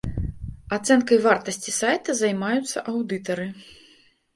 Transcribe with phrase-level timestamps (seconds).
[0.77, 3.51] Ацэнкай вартасці сайта займаюцца аўдытары.